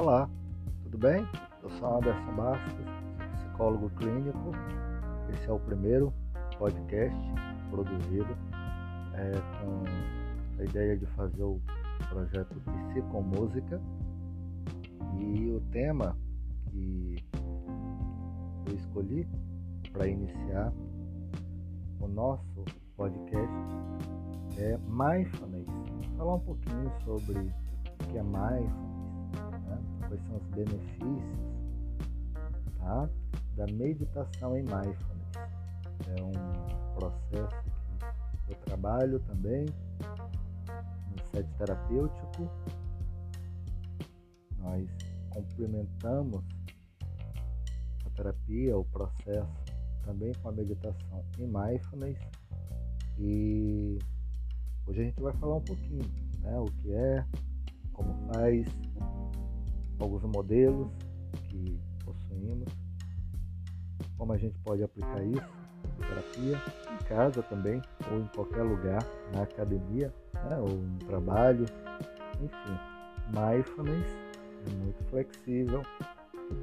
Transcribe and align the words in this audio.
Olá, 0.00 0.26
tudo 0.82 0.96
bem? 0.96 1.28
Eu 1.62 1.68
sou 1.72 1.98
Anderson 1.98 2.34
Bastos, 2.34 2.86
psicólogo 3.34 3.90
clínico. 3.90 4.50
Esse 5.30 5.46
é 5.46 5.52
o 5.52 5.60
primeiro 5.60 6.10
podcast 6.58 7.20
produzido 7.68 8.34
é, 9.12 9.30
com 9.60 10.58
a 10.58 10.64
ideia 10.64 10.96
de 10.96 11.04
fazer 11.08 11.42
o 11.42 11.60
projeto 12.08 12.56
Psicomúsica. 12.88 13.78
E 15.18 15.50
o 15.50 15.60
tema 15.70 16.16
que 16.70 17.16
eu 18.68 18.74
escolhi 18.74 19.28
para 19.92 20.08
iniciar 20.08 20.72
o 22.00 22.08
nosso 22.08 22.64
podcast 22.96 23.54
é 24.56 24.78
Mindfulness. 24.78 25.66
Falar 26.16 26.36
um 26.36 26.40
pouquinho 26.40 26.90
sobre 27.04 27.38
o 27.38 28.08
que 28.08 28.16
é 28.16 28.22
Mindfulness 28.22 28.89
quais 30.10 30.22
são 30.26 30.36
os 30.36 30.46
benefícios 30.48 31.38
tá? 32.78 33.08
da 33.56 33.66
meditação 33.66 34.56
em 34.56 34.62
mindfulness. 34.62 35.30
É 36.16 36.22
um 36.22 36.94
processo 36.94 37.62
que 38.44 38.52
eu 38.52 38.56
trabalho 38.64 39.20
também 39.20 39.66
no 41.10 41.24
set 41.30 41.46
terapêutico. 41.56 42.50
Nós 44.58 44.88
complementamos 45.30 46.44
a 48.04 48.10
terapia, 48.16 48.76
o 48.76 48.84
processo 48.86 49.64
também 50.04 50.32
com 50.42 50.48
a 50.48 50.52
meditação 50.52 51.24
em 51.38 51.46
mindfulness. 51.46 52.18
E 53.16 53.98
hoje 54.86 55.00
a 55.00 55.04
gente 55.04 55.20
vai 55.20 55.32
falar 55.34 55.56
um 55.56 55.62
pouquinho, 55.62 56.02
né, 56.40 56.58
o 56.58 56.64
que 56.64 56.92
é, 56.92 57.24
como 57.92 58.14
faz, 58.32 58.66
alguns 60.00 60.22
modelos 60.24 60.88
que 61.48 61.80
possuímos, 62.04 62.72
como 64.16 64.32
a 64.32 64.38
gente 64.38 64.58
pode 64.60 64.82
aplicar 64.82 65.22
isso 65.22 65.60
terapia, 66.00 66.60
em 66.92 67.04
casa 67.04 67.42
também, 67.42 67.80
ou 68.10 68.20
em 68.20 68.26
qualquer 68.34 68.62
lugar, 68.62 69.04
na 69.32 69.42
academia, 69.42 70.12
né, 70.34 70.58
ou 70.58 70.68
no 70.70 70.98
trabalho, 71.00 71.64
enfim. 72.40 72.78
Mindfulness 73.28 74.10
é 74.66 74.74
muito 74.76 75.04
flexível 75.04 75.82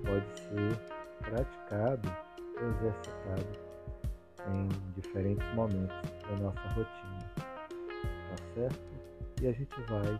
pode 0.04 0.40
ser 0.40 0.80
praticado, 1.20 2.10
exercitado 2.60 3.48
em 4.50 4.68
diferentes 4.96 5.46
momentos 5.56 5.96
da 6.30 6.44
nossa 6.44 6.68
rotina, 6.70 7.32
tá 7.36 8.44
certo? 8.54 8.80
E 9.42 9.48
a 9.48 9.52
gente 9.52 9.82
vai 9.88 10.20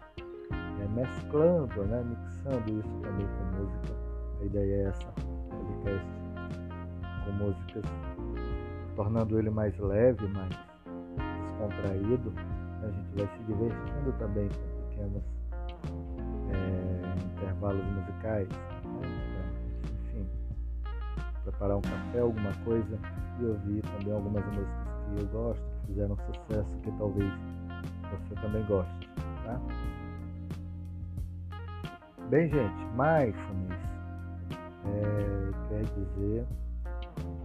é, 0.82 0.88
mesclando, 0.88 1.84
né, 1.86 2.04
mixando 2.04 2.80
isso 2.80 3.00
também 3.02 3.28
com 3.28 3.62
música. 3.62 3.94
A 4.40 4.46
ideia 4.46 4.76
é 4.76 4.84
essa, 4.90 5.12
podcast 5.50 6.28
com 7.26 7.32
músicas, 7.32 7.84
tornando 8.96 9.40
ele 9.40 9.50
mais 9.50 9.78
leve, 9.80 10.28
mais 10.30 10.50
descontraído. 11.44 12.34
A 12.84 12.90
gente 12.90 13.16
vai 13.16 13.28
se 13.28 13.44
divertindo 13.44 14.12
também 14.20 14.48
com 14.48 14.90
pequenos 14.90 15.24
é, 16.52 17.26
intervalos 17.34 17.86
musicais. 17.86 18.48
Né? 18.50 19.08
Enfim, 20.06 20.30
preparar 21.44 21.78
um 21.78 21.82
café, 21.82 22.20
alguma 22.20 22.54
coisa 22.64 23.00
e 23.40 23.46
ouvir 23.46 23.82
também 23.82 24.14
algumas 24.14 24.46
músicas 24.46 24.88
que 25.16 25.22
eu 25.22 25.28
gosto, 25.28 25.64
que 25.82 25.88
fizeram 25.88 26.18
sucesso, 26.18 26.78
que 26.84 26.92
talvez 26.98 27.34
você 28.12 28.36
também 28.42 28.64
goste. 28.66 29.10
Tá? 29.44 29.60
Bem, 32.30 32.50
gente, 32.50 32.76
mindfulness 32.88 33.80
é, 34.84 35.70
quer 35.70 35.84
dizer 35.86 36.46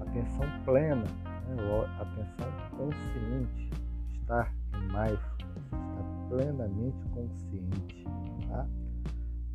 atenção 0.01 0.45
plena, 0.65 1.05
né? 1.05 1.87
atenção 2.01 2.53
consciente, 2.77 3.71
estar 4.13 4.53
em 4.75 4.87
mindfulness, 4.87 5.63
estar 5.71 6.29
plenamente 6.29 7.09
consciente. 7.11 8.05
Tá? 8.49 8.67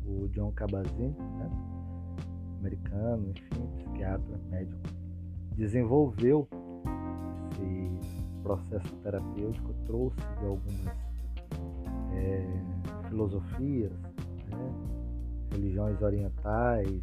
O 0.06 0.28
John 0.28 0.50
Kabat-Zinn, 0.52 1.10
né? 1.10 1.50
americano, 2.60 3.28
enfim, 3.28 3.66
psiquiatra, 3.76 4.40
médico, 4.48 4.80
desenvolveu 5.56 6.48
esse 7.52 8.24
processo 8.42 8.96
terapêutico, 9.02 9.74
trouxe 9.84 10.16
de 10.38 10.46
algumas 10.46 10.96
é, 12.14 13.08
filosofias, 13.10 13.92
né? 14.48 14.97
Religiões 15.50 16.00
orientais, 16.02 17.02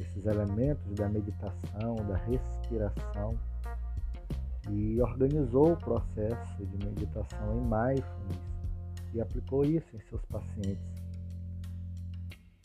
esses 0.00 0.26
elementos 0.26 0.94
da 0.94 1.08
meditação, 1.08 1.96
da 1.96 2.16
respiração, 2.16 3.38
e 4.70 5.00
organizou 5.00 5.72
o 5.72 5.76
processo 5.76 6.66
de 6.66 6.86
meditação 6.86 7.58
em 7.58 7.62
mindfulness 7.62 8.40
e 9.12 9.20
aplicou 9.20 9.64
isso 9.64 9.96
em 9.96 10.00
seus 10.08 10.24
pacientes, 10.26 10.84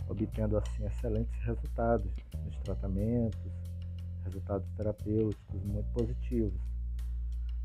obtendo 0.07 0.57
assim 0.57 0.85
excelentes 0.85 1.33
resultados 1.43 2.11
nos 2.43 2.55
tratamentos, 2.59 3.39
resultados 4.23 4.67
terapêuticos 4.75 5.63
muito 5.63 5.89
positivos. 5.93 6.59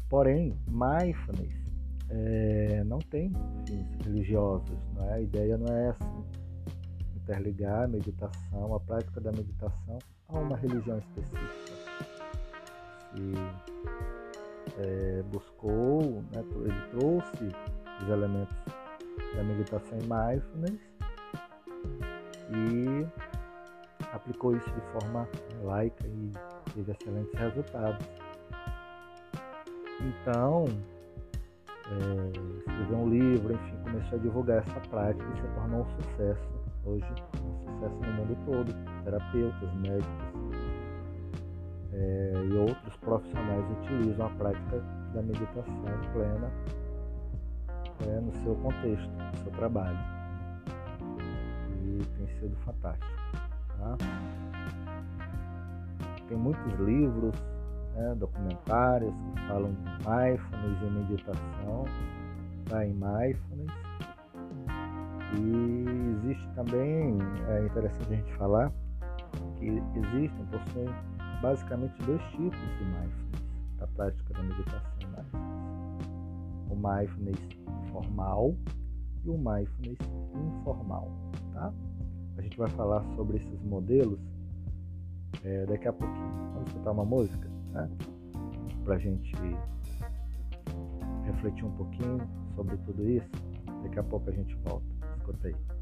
Porém, 0.08 0.56
mindfulness 0.66 1.54
é, 2.08 2.82
não 2.84 2.98
tem 2.98 3.32
fins 3.66 3.86
religiosos, 4.04 4.78
não 4.94 5.04
é? 5.04 5.14
a 5.14 5.20
ideia 5.20 5.58
não 5.58 5.72
é 5.72 5.88
essa 5.88 6.04
interligar 7.30 7.84
a 7.84 7.86
meditação, 7.86 8.74
a 8.74 8.80
prática 8.80 9.20
da 9.20 9.30
meditação 9.30 9.98
a 10.28 10.38
uma 10.38 10.56
religião 10.56 10.98
específica. 10.98 11.74
Se 13.12 13.34
é, 14.78 15.22
buscou, 15.30 16.24
né, 16.32 16.44
ele 16.64 16.80
trouxe 16.90 17.52
os 18.02 18.08
elementos 18.08 18.56
da 19.34 19.44
meditação 19.44 19.98
em 19.98 20.02
mindfulness 20.02 20.80
e 22.50 23.06
aplicou 24.12 24.56
isso 24.56 24.70
de 24.70 24.80
forma 24.92 25.28
laica 25.62 26.06
e 26.06 26.32
teve 26.74 26.90
excelentes 26.92 27.34
resultados. 27.34 28.06
Então, 30.00 30.64
é, 31.86 32.58
escreveu 32.58 32.98
um 32.98 33.08
livro, 33.08 33.54
enfim, 33.54 33.76
começou 33.82 34.18
a 34.18 34.22
divulgar 34.22 34.58
essa 34.58 34.80
prática 34.88 35.24
e 35.32 35.36
se 35.36 35.46
tornou 35.54 35.82
um 35.82 36.02
sucesso 36.02 36.59
hoje 36.84 37.04
um 37.44 37.58
sucesso 37.58 37.96
no 37.96 38.12
mundo 38.12 38.36
todo. 38.46 39.04
Terapeutas, 39.04 39.74
médicos 39.74 40.30
é, 41.92 42.32
e 42.48 42.56
outros 42.56 42.96
profissionais 42.96 43.64
utilizam 43.80 44.26
a 44.26 44.30
prática 44.30 44.80
da 45.14 45.22
meditação 45.22 45.84
plena 46.12 46.50
é, 48.06 48.20
no 48.20 48.32
seu 48.42 48.54
contexto, 48.56 49.10
no 49.10 49.38
seu 49.38 49.52
trabalho. 49.52 49.98
E 51.82 52.04
tem 52.16 52.28
sido 52.38 52.56
fantástico. 52.64 53.10
Tá? 53.78 53.96
Tem 56.28 56.36
muitos 56.36 56.72
livros, 56.78 57.34
né, 57.94 58.14
documentários 58.16 59.12
que 59.12 59.48
falam 59.48 59.72
de 59.72 59.82
mindfulness 60.08 60.82
e 60.82 60.90
meditação, 60.90 61.84
tá? 62.68 62.86
em 62.86 62.92
mindfulness 62.92 63.90
e 65.38 66.10
existe 66.16 66.48
também, 66.54 67.18
é 67.48 67.64
interessante 67.64 68.12
a 68.12 68.16
gente 68.16 68.34
falar, 68.34 68.72
que 69.56 69.66
existem, 69.66 70.46
possuem 70.46 70.88
basicamente 71.42 71.94
dois 72.04 72.22
tipos 72.32 72.58
de 72.78 72.84
mindfulness, 72.84 73.76
da 73.78 73.86
prática 73.86 74.34
da 74.34 74.42
meditação 74.42 74.90
mindfulness. 75.10 75.26
O 76.70 76.76
mindfulness 76.76 77.38
formal 77.92 78.54
e 79.24 79.30
o 79.30 79.36
mindfulness 79.36 79.98
informal, 80.58 81.10
tá? 81.52 81.72
A 82.36 82.42
gente 82.42 82.56
vai 82.56 82.70
falar 82.70 83.02
sobre 83.16 83.38
esses 83.38 83.62
modelos 83.64 84.18
é, 85.44 85.66
daqui 85.66 85.88
a 85.88 85.92
pouquinho. 85.92 86.52
Vamos 86.54 86.68
escutar 86.68 86.92
uma 86.92 87.04
música, 87.04 87.48
né? 87.72 87.90
Pra 88.84 88.98
gente 88.98 89.32
refletir 91.24 91.64
um 91.64 91.72
pouquinho 91.72 92.18
sobre 92.54 92.76
tudo 92.78 93.08
isso. 93.08 93.30
Daqui 93.82 93.98
a 93.98 94.02
pouco 94.02 94.30
a 94.30 94.32
gente 94.32 94.54
volta. 94.64 94.99
Escuta 95.30 95.79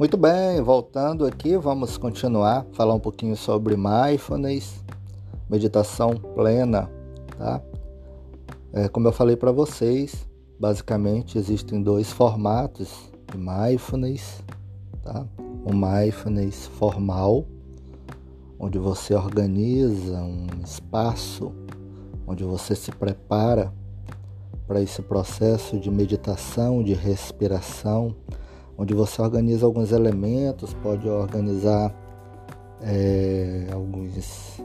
Muito 0.00 0.16
bem, 0.16 0.62
voltando 0.62 1.26
aqui, 1.26 1.58
vamos 1.58 1.98
continuar 1.98 2.64
falar 2.72 2.94
um 2.94 2.98
pouquinho 2.98 3.36
sobre 3.36 3.76
mindfulness, 3.76 4.82
meditação 5.46 6.14
plena, 6.34 6.90
tá? 7.36 7.60
É, 8.72 8.88
como 8.88 9.06
eu 9.06 9.12
falei 9.12 9.36
para 9.36 9.52
vocês, 9.52 10.26
basicamente 10.58 11.36
existem 11.36 11.82
dois 11.82 12.10
formatos 12.10 13.12
de 13.30 13.36
mindfulness, 13.36 14.42
tá? 15.04 15.26
O 15.66 15.74
mindfulness 15.74 16.66
formal, 16.66 17.44
onde 18.58 18.78
você 18.78 19.14
organiza 19.14 20.18
um 20.22 20.46
espaço, 20.64 21.52
onde 22.26 22.42
você 22.42 22.74
se 22.74 22.90
prepara 22.90 23.70
para 24.66 24.80
esse 24.80 25.02
processo 25.02 25.78
de 25.78 25.90
meditação, 25.90 26.82
de 26.82 26.94
respiração, 26.94 28.16
onde 28.80 28.94
você 28.94 29.20
organiza 29.20 29.66
alguns 29.66 29.92
elementos, 29.92 30.72
pode 30.72 31.06
organizar 31.06 31.94
é, 32.80 33.66
alguns 33.74 34.58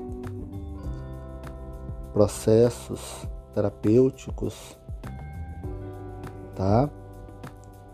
processos 2.14 3.28
terapêuticos, 3.54 4.80
tá? 6.56 6.90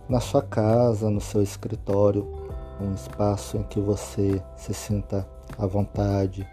Na 0.07 0.19
sua 0.19 0.43
casa, 0.43 1.09
no 1.09 1.19
seu 1.19 1.41
escritório, 1.41 2.27
um 2.79 2.93
espaço 2.93 3.57
em 3.57 3.63
que 3.63 3.79
você 3.79 4.43
se 4.55 4.75
sinta 4.75 5.27
à 5.57 5.65
vontade, 5.65 6.47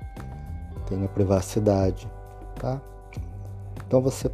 tenha 0.86 1.06
privacidade, 1.08 2.10
tá? 2.54 2.80
Então 3.86 4.00
você 4.00 4.30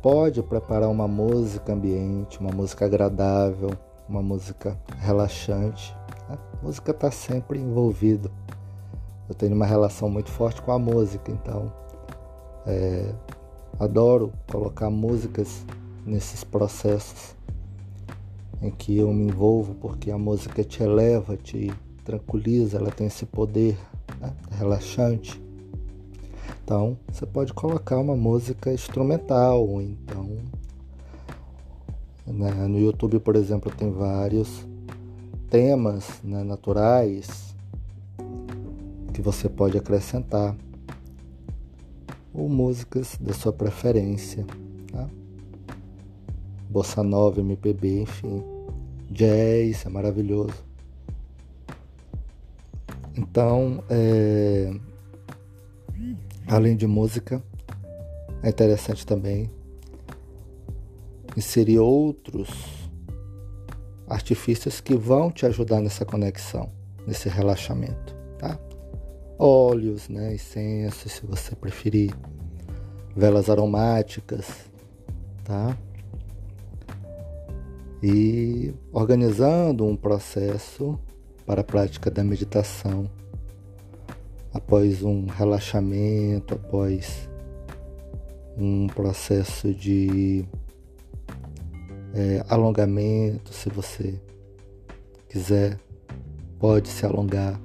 pode 0.00 0.42
preparar 0.42 0.88
uma 0.88 1.06
música 1.06 1.74
ambiente, 1.74 2.40
uma 2.40 2.50
música 2.50 2.86
agradável, 2.86 3.68
uma 4.10 4.20
música 4.20 4.76
relaxante. 4.98 5.96
A 6.28 6.36
música 6.62 6.90
está 6.90 7.10
sempre 7.10 7.60
envolvida. 7.60 8.28
Eu 9.28 9.34
tenho 9.34 9.54
uma 9.54 9.64
relação 9.64 10.10
muito 10.10 10.28
forte 10.30 10.60
com 10.60 10.72
a 10.72 10.78
música, 10.78 11.30
então 11.30 11.72
é, 12.66 13.14
adoro 13.78 14.32
colocar 14.50 14.90
músicas 14.90 15.64
nesses 16.04 16.42
processos 16.42 17.36
em 18.60 18.70
que 18.70 18.98
eu 18.98 19.12
me 19.12 19.24
envolvo, 19.28 19.74
porque 19.76 20.10
a 20.10 20.18
música 20.18 20.64
te 20.64 20.82
eleva, 20.82 21.36
te 21.36 21.72
tranquiliza, 22.04 22.78
ela 22.78 22.90
tem 22.90 23.06
esse 23.06 23.24
poder 23.24 23.78
né? 24.20 24.34
relaxante. 24.50 25.40
Então, 26.64 26.98
você 27.10 27.24
pode 27.24 27.54
colocar 27.54 27.98
uma 27.98 28.16
música 28.16 28.72
instrumental, 28.72 29.66
ou 29.66 29.80
então 29.80 30.36
né? 32.32 32.66
No 32.66 32.78
YouTube, 32.78 33.18
por 33.20 33.36
exemplo, 33.36 33.72
tem 33.74 33.90
vários 33.90 34.66
temas 35.48 36.20
né, 36.22 36.44
naturais 36.44 37.54
que 39.12 39.20
você 39.20 39.48
pode 39.48 39.76
acrescentar 39.76 40.56
ou 42.32 42.48
músicas 42.48 43.16
da 43.20 43.34
sua 43.34 43.52
preferência. 43.52 44.46
Tá? 44.92 45.08
Bossa 46.68 47.02
nova, 47.02 47.40
MPB, 47.40 48.02
enfim. 48.02 48.42
Jazz 49.10 49.84
é 49.84 49.88
maravilhoso. 49.88 50.54
Então, 53.16 53.82
é... 53.90 54.72
além 56.46 56.76
de 56.76 56.86
música, 56.86 57.42
é 58.42 58.48
interessante 58.48 59.04
também 59.04 59.50
inserir 61.36 61.78
outros 61.78 62.48
artifícios 64.08 64.80
que 64.80 64.94
vão 64.94 65.30
te 65.30 65.46
ajudar 65.46 65.80
nessa 65.80 66.04
conexão, 66.04 66.70
nesse 67.06 67.28
relaxamento, 67.28 68.14
tá? 68.38 68.58
Óleos, 69.38 70.08
né, 70.08 70.34
incensos, 70.34 71.12
se 71.12 71.26
você 71.26 71.54
preferir, 71.54 72.12
velas 73.16 73.48
aromáticas, 73.48 74.46
tá? 75.44 75.76
E 78.02 78.74
organizando 78.92 79.86
um 79.86 79.96
processo 79.96 80.98
para 81.46 81.60
a 81.60 81.64
prática 81.64 82.10
da 82.10 82.24
meditação, 82.24 83.10
após 84.52 85.02
um 85.02 85.26
relaxamento, 85.26 86.54
após 86.54 87.28
um 88.56 88.88
processo 88.88 89.72
de 89.72 90.44
é, 92.14 92.44
alongamento, 92.48 93.52
se 93.52 93.68
você 93.68 94.20
quiser, 95.28 95.78
pode 96.58 96.88
se 96.88 97.06
alongar, 97.06 97.60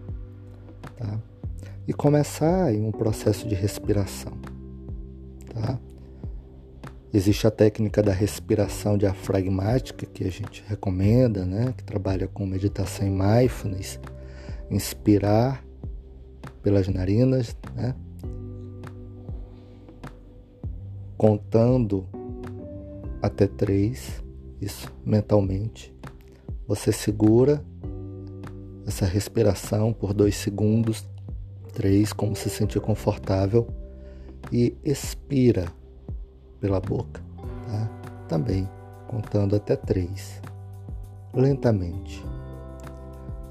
tá? 0.98 1.20
E 1.88 1.94
começar 1.94 2.74
em 2.74 2.84
um 2.84 2.92
processo 2.92 3.48
de 3.48 3.56
respiração, 3.56 4.34
tá? 5.54 5.80
Existe 7.14 7.48
a 7.48 7.52
técnica 7.52 8.04
da 8.04 8.12
respiração 8.12 8.98
diafragmática 8.98 10.06
que 10.06 10.25
a 10.25 10.32
gente 10.32 10.64
recomenda, 10.68 11.46
né? 11.46 11.74
Que 11.75 11.84
trabalha 11.84 12.28
com 12.28 12.46
meditação 12.46 13.08
em 13.08 13.12
mindfulness, 13.12 14.00
inspirar 14.70 15.64
pelas 16.62 16.88
narinas, 16.88 17.56
né? 17.74 17.96
Contando 21.18 22.06
até 23.22 23.48
três 23.48 24.25
isso 24.65 24.91
mentalmente. 25.05 25.93
Você 26.67 26.91
segura 26.91 27.63
essa 28.88 29.05
respiração 29.05 29.93
por 29.93 30.13
dois 30.13 30.36
segundos, 30.36 31.07
três, 31.72 32.12
como 32.12 32.36
se 32.36 32.50
sentir 32.50 32.79
confortável, 32.79 33.67
e 34.51 34.75
expira 34.84 35.65
pela 36.60 36.79
boca, 36.79 37.22
tá? 37.67 37.89
Também 38.27 38.67
contando 39.07 39.55
até 39.55 39.75
três, 39.75 40.41
lentamente. 41.34 42.24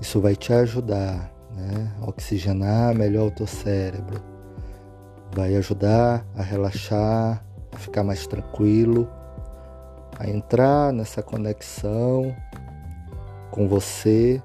Isso 0.01 0.21
vai 0.21 0.35
te 0.35 0.53
ajudar 0.53 1.33
né, 1.53 1.93
a 2.01 2.09
oxigenar 2.09 2.95
melhor 2.95 3.29
o 3.29 3.31
teu 3.31 3.47
cérebro, 3.47 4.21
vai 5.33 5.55
ajudar 5.57 6.27
a 6.37 6.43
relaxar, 6.43 7.45
a 7.73 7.79
ficar 7.79 8.03
mais 8.03 8.27
tranquilo 8.27 9.09
a 10.19 10.29
entrar 10.29 10.93
nessa 10.93 11.23
conexão 11.23 12.35
com 13.51 13.69
você, 13.69 14.43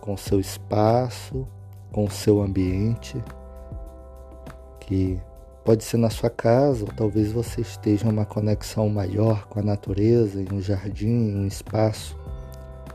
com 0.00 0.16
seu 0.16 0.40
espaço, 0.40 1.46
com 1.92 2.08
seu 2.08 2.40
ambiente, 2.42 3.22
que 4.80 5.20
pode 5.64 5.84
ser 5.84 5.98
na 5.98 6.10
sua 6.10 6.30
casa, 6.30 6.84
ou 6.84 6.92
talvez 6.92 7.30
você 7.30 7.60
esteja 7.60 8.06
em 8.06 8.10
uma 8.10 8.24
conexão 8.24 8.88
maior 8.88 9.46
com 9.48 9.58
a 9.58 9.62
natureza, 9.62 10.40
em 10.40 10.48
um 10.52 10.60
jardim, 10.60 11.08
em 11.08 11.36
um 11.36 11.46
espaço 11.46 12.18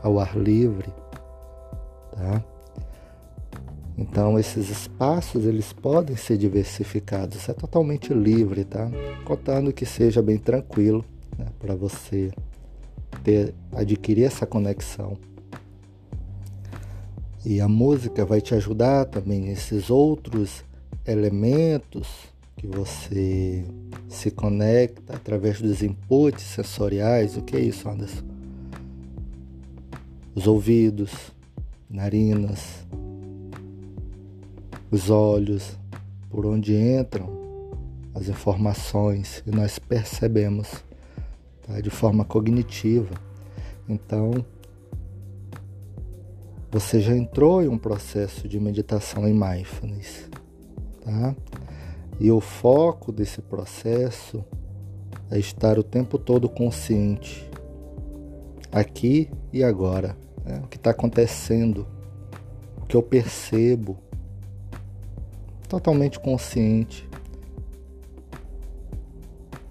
ao 0.02 0.18
ar 0.18 0.36
livre, 0.36 0.92
tá? 2.12 2.42
Então 3.96 4.38
esses 4.38 4.70
espaços 4.70 5.44
eles 5.46 5.72
podem 5.72 6.16
ser 6.16 6.36
diversificados, 6.36 7.48
é 7.48 7.52
totalmente 7.52 8.12
livre, 8.12 8.64
tá? 8.64 8.90
Contando 9.24 9.72
que 9.72 9.86
seja 9.86 10.20
bem 10.20 10.36
tranquilo 10.36 11.04
né, 11.38 11.46
para 11.58 11.74
você 11.74 12.30
ter, 13.22 13.54
adquirir 13.72 14.24
essa 14.24 14.46
conexão. 14.46 15.16
E 17.44 17.60
a 17.60 17.68
música 17.68 18.24
vai 18.24 18.40
te 18.40 18.54
ajudar 18.54 19.04
também 19.04 19.50
esses 19.50 19.90
outros 19.90 20.64
elementos 21.06 22.08
que 22.56 22.66
você 22.66 23.64
se 24.08 24.30
conecta 24.30 25.14
através 25.14 25.60
dos 25.60 25.82
inputs 25.82 26.42
sensoriais. 26.42 27.36
O 27.36 27.42
que 27.42 27.56
é 27.56 27.60
isso, 27.60 27.88
Anderson? 27.88 28.24
Os 30.34 30.46
ouvidos, 30.46 31.12
narinas, 31.88 32.86
os 34.90 35.10
olhos, 35.10 35.78
por 36.30 36.46
onde 36.46 36.74
entram 36.74 37.28
as 38.14 38.28
informações 38.28 39.42
e 39.46 39.50
nós 39.50 39.78
percebemos 39.78 40.84
tá? 41.66 41.80
de 41.80 41.90
forma 41.90 42.24
cognitiva. 42.24 43.14
Então, 43.88 44.44
você 46.70 47.00
já 47.00 47.16
entrou 47.16 47.62
em 47.62 47.68
um 47.68 47.78
processo 47.78 48.48
de 48.48 48.58
meditação 48.58 49.28
em 49.28 49.32
mindfulness, 49.32 50.28
tá? 51.04 51.34
E 52.18 52.30
o 52.30 52.40
foco 52.40 53.12
desse 53.12 53.40
processo 53.42 54.44
é 55.30 55.38
estar 55.38 55.78
o 55.78 55.82
tempo 55.82 56.18
todo 56.18 56.48
consciente, 56.48 57.48
aqui 58.70 59.30
e 59.52 59.62
agora, 59.62 60.16
né? 60.44 60.60
o 60.64 60.68
que 60.68 60.76
está 60.76 60.90
acontecendo, 60.90 61.86
o 62.80 62.86
que 62.86 62.96
eu 62.96 63.02
percebo, 63.02 63.98
totalmente 65.68 66.20
consciente 66.20 67.08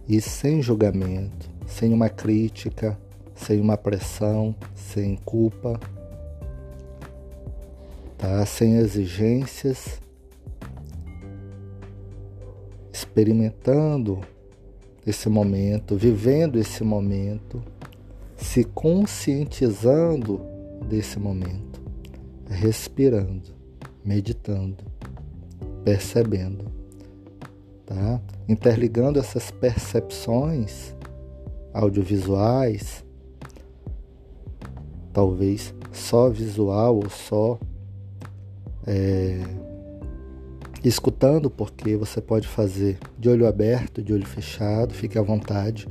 e 0.08 0.20
sem 0.20 0.62
julgamento 0.62 1.43
sem 1.74 1.92
uma 1.92 2.08
crítica, 2.08 2.98
sem 3.36 3.60
uma 3.60 3.76
pressão, 3.76 4.56
sem 4.76 5.16
culpa. 5.16 5.80
tá? 8.18 8.46
Sem 8.46 8.76
exigências, 8.78 10.00
experimentando 12.94 14.22
esse 15.06 15.28
momento, 15.28 15.98
vivendo 15.98 16.58
esse 16.58 16.84
momento, 16.84 17.62
se 18.38 18.64
conscientizando 18.64 20.40
desse 20.88 21.20
momento, 21.20 21.82
respirando, 22.48 23.54
meditando, 24.06 24.86
percebendo, 25.84 26.72
tá? 27.86 28.22
Interligando 28.48 29.20
essas 29.20 29.52
percepções 29.52 30.96
audiovisuais, 31.74 33.04
talvez 35.12 35.74
só 35.92 36.30
visual 36.30 36.98
ou 36.98 37.10
só 37.10 37.60
é, 38.86 39.42
escutando, 40.84 41.50
porque 41.50 41.96
você 41.96 42.22
pode 42.22 42.48
fazer 42.48 43.00
de 43.18 43.30
olho 43.30 43.48
aberto, 43.48 44.02
de 44.02 44.14
olho 44.14 44.26
fechado, 44.26 44.94
fique 44.94 45.18
à 45.18 45.22
vontade. 45.22 45.88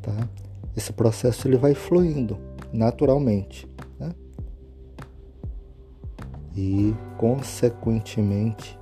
Tá? 0.00 0.28
Esse 0.76 0.92
processo 0.92 1.46
ele 1.46 1.56
vai 1.56 1.74
fluindo 1.74 2.38
naturalmente. 2.72 3.68
Né? 3.98 4.14
E, 6.56 6.94
consequentemente, 7.18 8.78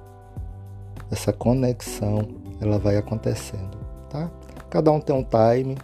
essa 1.11 1.33
conexão 1.33 2.29
ela 2.61 2.79
vai 2.79 2.96
acontecendo. 2.96 3.79
Tá? 4.11 4.31
Cada 4.70 4.90
um 4.90 5.00
tem 5.00 5.14
um 5.14 5.24
time, 5.24 5.76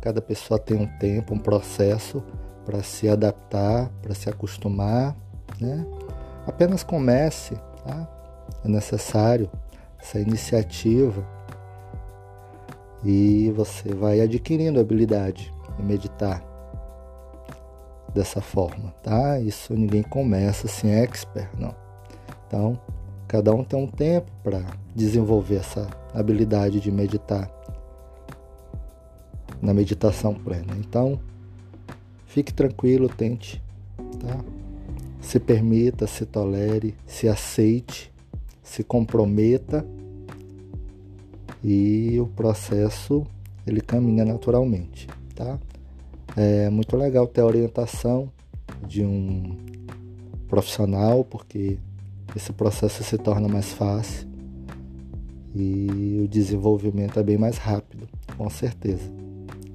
cada 0.00 0.20
pessoa 0.20 0.58
tem 0.58 0.76
um 0.76 0.86
tempo, 0.98 1.34
um 1.34 1.38
processo 1.38 2.22
para 2.64 2.82
se 2.82 3.08
adaptar, 3.08 3.90
para 4.00 4.14
se 4.14 4.28
acostumar. 4.28 5.16
Né? 5.60 5.86
Apenas 6.46 6.82
comece 6.82 7.54
Tá? 7.84 8.06
É 8.64 8.68
necessário 8.68 9.50
essa 9.98 10.18
iniciativa 10.18 11.24
e 13.02 13.50
você 13.56 13.94
vai 13.94 14.20
adquirindo 14.20 14.80
habilidade 14.80 15.52
em 15.78 15.82
meditar 15.82 16.42
dessa 18.12 18.40
forma, 18.40 18.92
tá? 19.02 19.38
Isso 19.38 19.72
ninguém 19.74 20.02
começa 20.02 20.66
assim 20.66 20.90
expert, 20.90 21.48
não. 21.56 21.74
Então, 22.46 22.78
cada 23.28 23.54
um 23.54 23.62
tem 23.62 23.78
um 23.78 23.86
tempo 23.86 24.30
para 24.42 24.62
desenvolver 24.94 25.56
essa 25.56 25.88
habilidade 26.12 26.80
de 26.80 26.90
meditar 26.90 27.48
na 29.60 29.74
meditação 29.74 30.34
plena. 30.34 30.74
Então, 30.78 31.20
fique 32.26 32.52
tranquilo, 32.52 33.08
tente, 33.08 33.62
tá? 34.18 34.38
se 35.20 35.38
permita, 35.38 36.06
se 36.06 36.24
tolere, 36.24 36.94
se 37.06 37.28
aceite, 37.28 38.10
se 38.62 38.82
comprometa 38.82 39.86
e 41.62 42.18
o 42.18 42.26
processo 42.26 43.26
ele 43.66 43.80
caminha 43.80 44.24
naturalmente, 44.24 45.06
tá? 45.34 45.58
É 46.36 46.70
muito 46.70 46.96
legal 46.96 47.26
ter 47.26 47.42
a 47.42 47.46
orientação 47.46 48.30
de 48.86 49.04
um 49.04 49.56
profissional 50.48 51.24
porque 51.24 51.78
esse 52.34 52.52
processo 52.52 53.04
se 53.04 53.18
torna 53.18 53.48
mais 53.48 53.72
fácil 53.72 54.28
e 55.54 56.22
o 56.24 56.28
desenvolvimento 56.28 57.18
é 57.18 57.22
bem 57.22 57.36
mais 57.36 57.58
rápido, 57.58 58.08
com 58.36 58.48
certeza, 58.48 59.10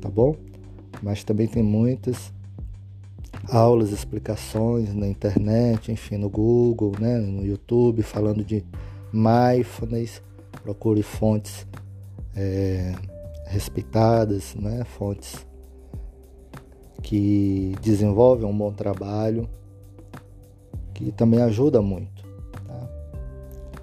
tá 0.05 0.09
bom? 0.11 0.35
Mas 1.01 1.23
também 1.23 1.47
tem 1.47 1.63
muitas 1.63 2.31
aulas, 3.49 3.91
explicações 3.91 4.93
na 4.93 5.07
internet, 5.07 5.91
enfim, 5.91 6.17
no 6.17 6.29
Google, 6.29 6.93
né, 6.99 7.17
no 7.17 7.43
YouTube, 7.43 8.03
falando 8.03 8.43
de 8.43 8.63
mindfulness. 9.11 10.21
Procure 10.61 11.01
fontes 11.01 11.65
é, 12.35 12.93
respeitadas, 13.47 14.55
né, 14.55 14.83
fontes 14.83 15.45
que 17.01 17.75
desenvolvem 17.81 18.47
um 18.47 18.57
bom 18.57 18.71
trabalho, 18.71 19.49
que 20.93 21.11
também 21.11 21.41
ajuda 21.41 21.81
muito. 21.81 22.23
Tá? 22.67 22.89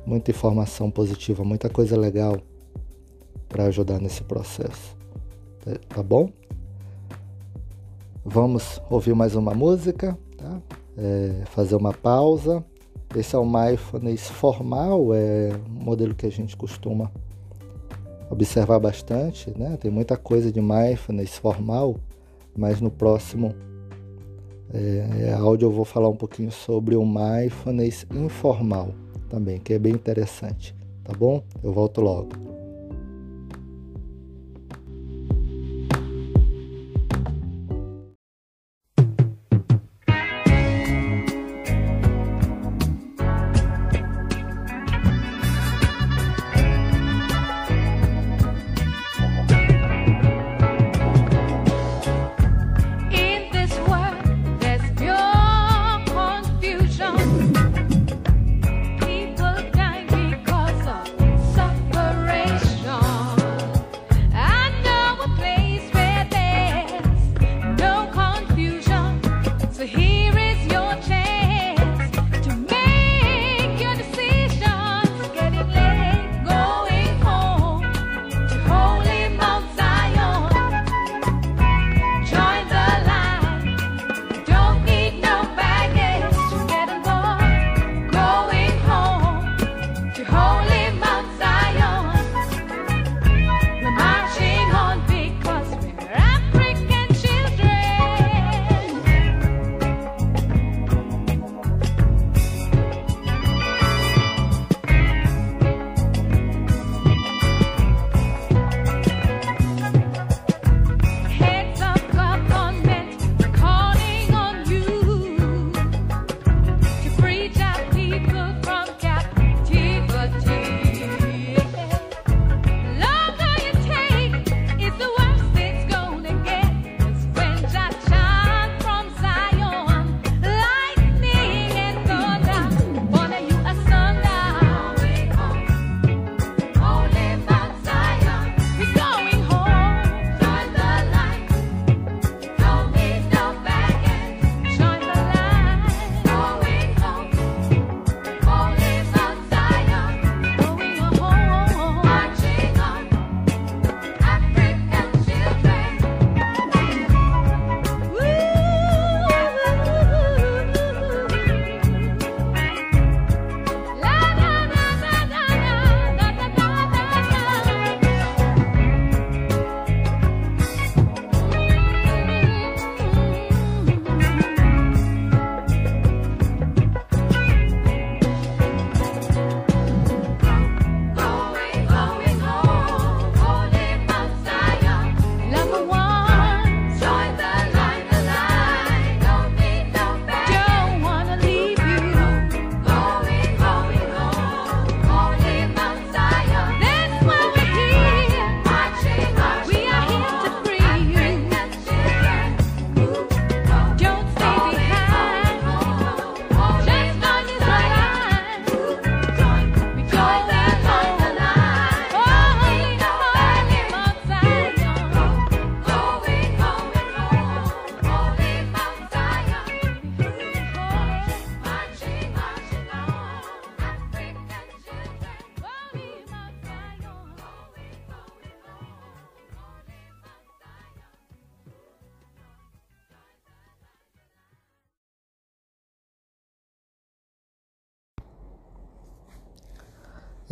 Muita 0.06 0.30
informação 0.30 0.88
positiva, 0.88 1.44
muita 1.44 1.68
coisa 1.68 1.96
legal 1.96 2.36
para 3.48 3.64
ajudar 3.64 4.00
nesse 4.00 4.22
processo. 4.22 5.01
Tá 5.88 6.02
bom? 6.02 6.28
Vamos 8.24 8.80
ouvir 8.90 9.14
mais 9.14 9.36
uma 9.36 9.54
música, 9.54 10.18
tá? 10.36 10.60
É, 10.98 11.44
fazer 11.46 11.76
uma 11.76 11.92
pausa. 11.92 12.64
Esse 13.14 13.36
é 13.36 13.38
o 13.38 13.44
mindfulness 13.44 14.28
formal, 14.28 15.14
é 15.14 15.50
um 15.68 15.84
modelo 15.84 16.14
que 16.14 16.26
a 16.26 16.30
gente 16.30 16.56
costuma 16.56 17.12
observar 18.28 18.80
bastante, 18.80 19.56
né? 19.56 19.76
Tem 19.76 19.90
muita 19.90 20.16
coisa 20.16 20.50
de 20.50 20.60
mindfulness 20.60 21.36
formal, 21.36 21.96
mas 22.56 22.80
no 22.80 22.90
próximo 22.90 23.54
é, 24.72 25.32
áudio 25.38 25.66
eu 25.66 25.72
vou 25.72 25.84
falar 25.84 26.08
um 26.08 26.16
pouquinho 26.16 26.50
sobre 26.50 26.96
o 26.96 27.04
mindfulness 27.04 28.06
informal 28.10 28.94
também, 29.28 29.60
que 29.60 29.74
é 29.74 29.78
bem 29.78 29.92
interessante, 29.92 30.74
tá 31.04 31.12
bom? 31.12 31.42
Eu 31.62 31.72
volto 31.72 32.00
logo. 32.00 32.61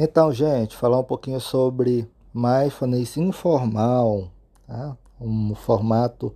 Então, 0.02 0.32
gente, 0.32 0.78
falar 0.78 0.98
um 0.98 1.04
pouquinho 1.04 1.38
sobre 1.38 2.10
mindfulness 2.32 3.18
informal, 3.18 4.32
tá? 4.66 4.96
um 5.20 5.54
formato 5.54 6.34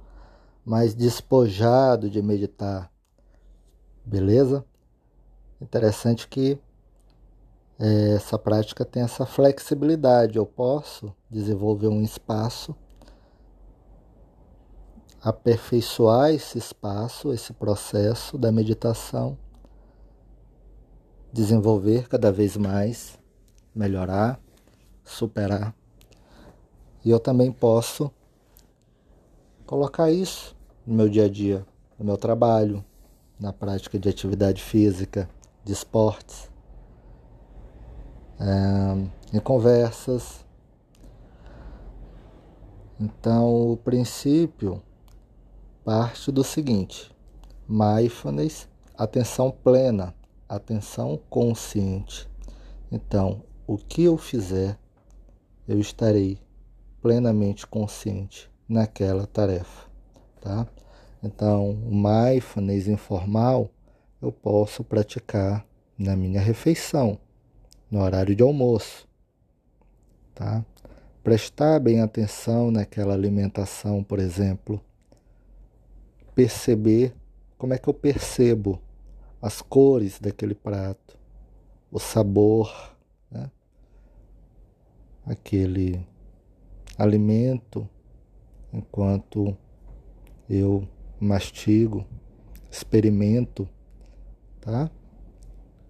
mais 0.63 0.95
despojado 0.95 2.11
de 2.11 2.21
meditar, 2.21 2.93
beleza? 4.05 4.67
Interessante 5.59 6.29
que 6.29 6.59
é, 7.79 8.17
essa 8.17 8.39
prática 8.39 8.85
tem 8.85 9.03
essa 9.03 9.25
flexibilidade. 9.25 10.37
Eu 10.37 10.45
posso 10.45 11.11
desenvolver 11.31 11.89
um 11.89 12.03
espaço, 12.03 12.77
aperfeiçoar 15.23 16.33
esse 16.33 16.59
espaço, 16.59 17.33
esse 17.33 17.55
processo 17.55 18.37
da 18.37 18.53
meditação, 18.53 19.39
desenvolver 21.33 22.09
cada 22.11 22.31
vez 22.31 22.59
mais 22.59 23.24
melhorar, 23.75 24.41
superar. 25.05 25.75
E 27.05 27.11
eu 27.11 27.21
também 27.21 27.51
posso 27.53 28.11
colocar 29.67 30.11
isso 30.11 30.57
no 30.87 30.95
meu 30.95 31.09
dia 31.09 31.25
a 31.25 31.29
dia, 31.29 31.67
no 31.99 32.05
meu 32.05 32.17
trabalho, 32.17 32.85
na 33.39 33.53
prática 33.53 33.99
de 33.99 34.09
atividade 34.09 34.63
física, 34.63 35.29
de 35.65 35.73
esportes, 35.73 36.51
é, 38.39 39.37
em 39.37 39.41
conversas. 39.41 40.45
Então, 43.01 43.73
o 43.73 43.77
princípio 43.77 44.83
parte 45.85 46.33
do 46.33 46.43
seguinte: 46.43 47.15
mindfulness, 47.69 48.69
atenção 48.97 49.51
plena, 49.51 50.15
atenção 50.49 51.19
consciente. 51.29 52.29
Então, 52.91 53.43
o 53.67 53.77
que 53.77 54.05
eu 54.05 54.17
fizer, 54.17 54.79
eu 55.67 55.81
estarei 55.81 56.39
plenamente 57.01 57.67
consciente 57.67 58.51
naquela 58.69 59.27
tarefa, 59.27 59.89
tá? 60.41 60.67
Então, 61.23 61.71
o 61.71 61.95
mindfulness 61.95 62.87
informal 62.87 63.71
eu 64.21 64.31
posso 64.31 64.85
praticar 64.85 65.67
na 65.99 66.17
minha 66.17 66.41
refeição, 66.41 67.19
no 67.91 68.01
horário 68.01 68.35
de 68.35 68.43
almoço, 68.43 69.09
tá? 70.35 70.65
Prestar 71.23 71.79
bem 71.79 72.01
atenção 72.01 72.71
naquela 72.71 73.15
alimentação, 73.15 74.03
por 74.03 74.19
exemplo. 74.19 74.81
Perceber 76.35 77.15
como 77.57 77.73
é 77.73 77.79
que 77.79 77.89
eu 77.89 77.95
percebo 77.95 78.79
as 79.41 79.63
cores 79.63 80.19
daquele 80.19 80.55
prato, 80.55 81.19
o 81.91 81.99
sabor? 81.99 82.94
Aquele 85.27 86.07
alimento 86.99 87.89
enquanto 88.73 89.57
eu 90.49 90.87
mastigo, 91.19 92.05
experimento, 92.71 93.69
tá? 94.61 94.91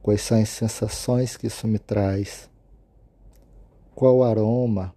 Quais 0.02 0.20
são 0.20 0.40
as 0.40 0.50
sensações 0.50 1.36
que 1.36 1.46
isso 1.46 1.66
me 1.66 1.78
traz? 1.78 2.50
Qual 3.94 4.18
o 4.18 4.24
aroma 4.24 4.94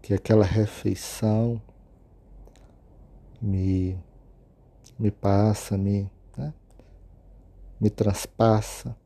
que 0.00 0.14
aquela 0.14 0.44
refeição 0.44 1.60
me, 3.42 3.98
me 4.98 5.10
passa, 5.10 5.76
me, 5.76 6.08
né? 6.36 6.54
me 7.80 7.90
transpassa? 7.90 8.96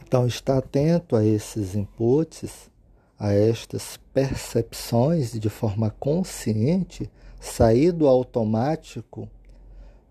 Então, 0.00 0.26
estar 0.26 0.56
atento 0.56 1.14
a 1.14 1.22
esses 1.22 1.74
inputs, 1.74 2.70
a 3.18 3.32
estas 3.32 3.98
percepções 4.14 5.32
de 5.32 5.48
forma 5.48 5.90
consciente, 5.90 7.10
sair 7.40 7.90
do 7.90 8.06
automático 8.06 9.28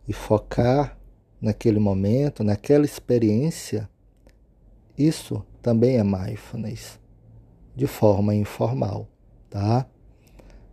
e 0.08 0.14
focar 0.14 0.98
naquele 1.42 1.80
momento, 1.80 2.44
naquela 2.44 2.86
experiência, 2.86 3.90
isso 4.98 5.46
também 5.62 5.98
é 5.98 6.04
mindfulness, 6.04 7.00
de 7.76 7.88
forma 7.88 8.36
informal, 8.36 9.08
tá? 9.50 9.88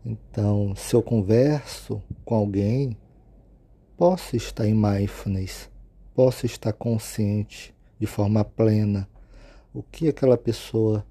Então, 0.04 0.74
se 0.74 0.94
eu 0.94 1.02
converso 1.02 2.02
com 2.24 2.34
alguém, 2.34 2.96
posso 3.96 4.36
estar 4.36 4.66
em 4.66 4.74
mindfulness, 4.74 5.70
posso 6.14 6.46
estar 6.46 6.72
consciente 6.72 7.74
de 7.98 8.06
forma 8.06 8.44
plena 8.44 9.08
o 9.72 9.82
que 9.82 10.08
aquela 10.08 10.36
pessoa 10.36 11.04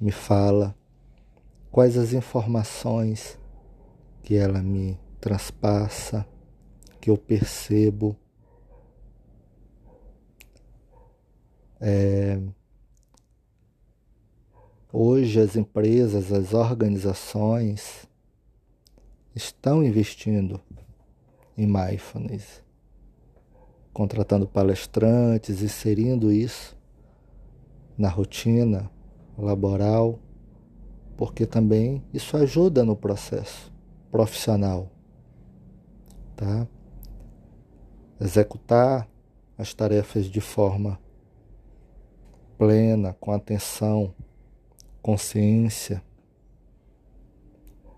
me 0.00 0.12
fala, 0.12 0.76
quais 1.70 1.96
as 1.96 2.12
informações 2.12 3.38
que 4.22 4.36
ela 4.36 4.62
me 4.62 4.98
transpassa, 5.20 6.26
que 7.00 7.10
eu 7.10 7.16
percebo. 7.16 8.16
É, 11.80 12.40
hoje 14.92 15.40
as 15.40 15.56
empresas, 15.56 16.32
as 16.32 16.52
organizações 16.54 18.08
estão 19.34 19.82
investindo 19.84 20.60
em 21.56 21.66
mindfulness, 21.66 22.62
contratando 23.92 24.46
palestrantes, 24.46 25.62
inserindo 25.62 26.32
isso 26.32 26.76
na 27.96 28.08
rotina 28.08 28.90
laboral, 29.38 30.18
porque 31.16 31.46
também 31.46 32.02
isso 32.12 32.36
ajuda 32.36 32.84
no 32.84 32.96
processo 32.96 33.72
profissional, 34.10 34.90
tá? 36.36 36.66
Executar 38.20 39.08
as 39.56 39.74
tarefas 39.74 40.26
de 40.26 40.40
forma 40.40 40.98
plena, 42.56 43.14
com 43.20 43.30
atenção, 43.30 44.14
consciência, 45.02 46.02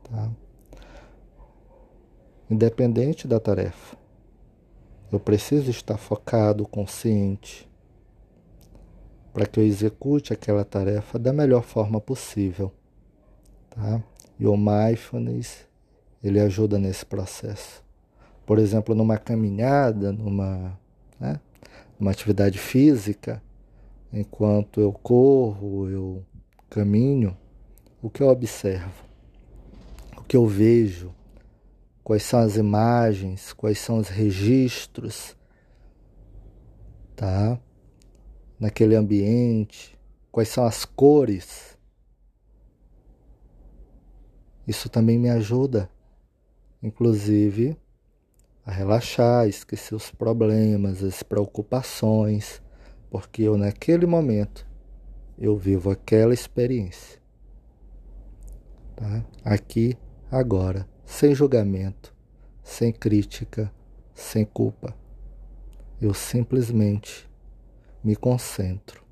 tá? 0.04 0.30
Independente 2.50 3.28
da 3.28 3.38
tarefa, 3.38 3.96
eu 5.12 5.20
preciso 5.20 5.70
estar 5.70 5.96
focado, 5.96 6.66
consciente, 6.66 7.69
para 9.32 9.46
que 9.46 9.60
eu 9.60 9.64
execute 9.64 10.32
aquela 10.32 10.64
tarefa 10.64 11.18
da 11.18 11.32
melhor 11.32 11.62
forma 11.62 12.00
possível. 12.00 12.72
Tá? 13.70 14.02
E 14.38 14.46
o 14.46 14.56
mindfulness, 14.56 15.66
ele 16.22 16.40
ajuda 16.40 16.78
nesse 16.78 17.04
processo. 17.06 17.84
Por 18.44 18.58
exemplo, 18.58 18.94
numa 18.94 19.16
caminhada, 19.16 20.12
numa, 20.12 20.78
né, 21.18 21.40
numa 21.98 22.10
atividade 22.10 22.58
física, 22.58 23.42
enquanto 24.12 24.80
eu 24.80 24.92
corro, 24.92 25.88
eu 25.88 26.24
caminho, 26.68 27.36
o 28.02 28.08
que 28.08 28.22
eu 28.22 28.28
observo, 28.28 29.04
o 30.16 30.22
que 30.22 30.36
eu 30.36 30.46
vejo, 30.46 31.14
quais 32.02 32.22
são 32.22 32.40
as 32.40 32.56
imagens, 32.56 33.52
quais 33.52 33.78
são 33.78 33.98
os 33.98 34.08
registros, 34.08 35.36
tá? 37.14 37.58
Naquele 38.60 38.94
ambiente, 38.94 39.98
quais 40.30 40.50
são 40.50 40.64
as 40.64 40.84
cores. 40.84 41.78
Isso 44.68 44.90
também 44.90 45.18
me 45.18 45.30
ajuda, 45.30 45.90
inclusive, 46.82 47.76
a 48.64 48.70
relaxar, 48.70 49.48
esquecer 49.48 49.94
os 49.94 50.10
problemas, 50.10 51.02
as 51.02 51.22
preocupações, 51.22 52.62
porque 53.10 53.42
eu 53.42 53.56
naquele 53.56 54.04
momento 54.04 54.68
eu 55.38 55.56
vivo 55.56 55.90
aquela 55.90 56.34
experiência. 56.34 57.18
Tá? 58.94 59.24
Aqui, 59.42 59.96
agora, 60.30 60.86
sem 61.06 61.34
julgamento, 61.34 62.14
sem 62.62 62.92
crítica, 62.92 63.72
sem 64.14 64.44
culpa. 64.44 64.94
Eu 65.98 66.12
simplesmente 66.12 67.29
me 68.02 68.16
concentro. 68.16 69.04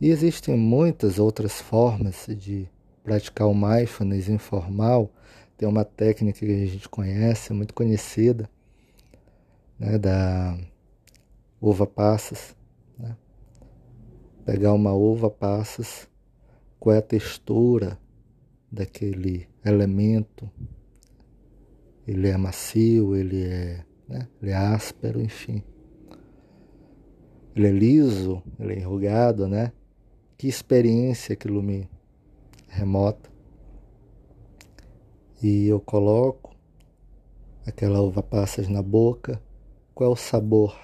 E 0.00 0.08
existem 0.08 0.56
muitas 0.56 1.18
outras 1.18 1.60
formas 1.60 2.26
de 2.28 2.68
praticar 3.02 3.48
o 3.48 3.54
mindfulness 3.54 4.28
informal. 4.28 5.10
Tem 5.56 5.68
uma 5.68 5.84
técnica 5.84 6.40
que 6.40 6.44
a 6.44 6.66
gente 6.66 6.88
conhece, 6.88 7.52
muito 7.52 7.72
conhecida, 7.72 8.50
né, 9.78 9.98
da 9.98 10.58
uva 11.60 11.86
passas. 11.86 12.56
Né? 12.98 13.16
Pegar 14.44 14.72
uma 14.72 14.92
uva 14.92 15.30
passas, 15.30 16.08
qual 16.78 16.94
é 16.94 16.98
a 16.98 17.02
textura 17.02 17.98
daquele 18.70 19.48
elemento. 19.64 20.50
Ele 22.06 22.28
é 22.28 22.36
macio, 22.36 23.16
ele 23.16 23.44
é, 23.44 23.84
né, 24.08 24.28
ele 24.42 24.50
é 24.50 24.56
áspero, 24.56 25.22
enfim 25.22 25.62
ele 27.54 27.68
é 27.68 27.70
liso, 27.70 28.42
ele 28.58 28.74
é 28.74 28.78
enrugado, 28.78 29.46
né? 29.46 29.72
Que 30.36 30.48
experiência 30.48 31.34
aquilo 31.34 31.62
me 31.62 31.88
remota. 32.68 33.30
E 35.42 35.66
eu 35.66 35.80
coloco 35.80 36.54
aquela 37.66 38.00
uva 38.00 38.22
passas 38.22 38.68
na 38.68 38.82
boca, 38.82 39.40
qual 39.94 40.10
é 40.10 40.12
o 40.12 40.16
sabor 40.16 40.76